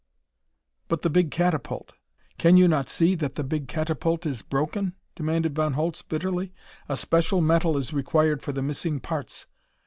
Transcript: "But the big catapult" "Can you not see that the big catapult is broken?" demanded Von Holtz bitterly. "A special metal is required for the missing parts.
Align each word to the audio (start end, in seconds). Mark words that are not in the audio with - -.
"But 0.87 1.03
the 1.03 1.11
big 1.11 1.29
catapult" 1.29 1.93
"Can 2.39 2.57
you 2.57 2.67
not 2.67 2.89
see 2.89 3.13
that 3.13 3.35
the 3.35 3.43
big 3.43 3.67
catapult 3.67 4.25
is 4.25 4.41
broken?" 4.41 4.95
demanded 5.15 5.53
Von 5.53 5.73
Holtz 5.73 6.01
bitterly. 6.01 6.51
"A 6.89 6.97
special 6.97 7.39
metal 7.39 7.77
is 7.77 7.93
required 7.93 8.41
for 8.41 8.51
the 8.51 8.63
missing 8.63 8.99
parts. 8.99 9.45